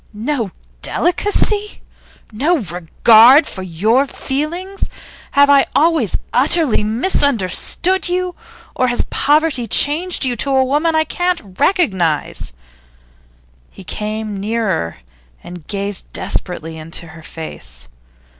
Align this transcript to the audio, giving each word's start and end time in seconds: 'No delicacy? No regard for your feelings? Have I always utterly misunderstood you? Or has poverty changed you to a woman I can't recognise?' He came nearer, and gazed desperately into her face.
'No 0.13 0.49
delicacy? 0.81 1.83
No 2.31 2.57
regard 2.57 3.45
for 3.45 3.61
your 3.61 4.07
feelings? 4.07 4.85
Have 5.33 5.47
I 5.47 5.67
always 5.75 6.17
utterly 6.33 6.83
misunderstood 6.83 8.09
you? 8.09 8.33
Or 8.75 8.87
has 8.87 9.05
poverty 9.11 9.67
changed 9.67 10.25
you 10.25 10.35
to 10.37 10.49
a 10.55 10.65
woman 10.65 10.95
I 10.95 11.03
can't 11.03 11.55
recognise?' 11.59 12.51
He 13.69 13.83
came 13.83 14.39
nearer, 14.39 14.97
and 15.43 15.67
gazed 15.67 16.11
desperately 16.13 16.79
into 16.79 17.09
her 17.09 17.21
face. 17.21 17.87